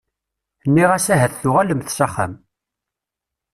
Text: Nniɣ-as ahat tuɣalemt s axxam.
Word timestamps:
Nniɣ-as 0.67 1.07
ahat 1.13 1.33
tuɣalemt 1.41 1.89
s 1.97 1.99
axxam. 2.05 2.33